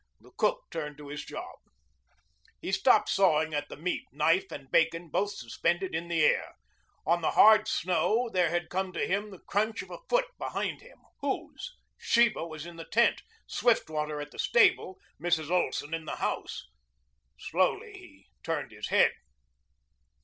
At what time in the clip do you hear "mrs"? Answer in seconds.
15.21-15.51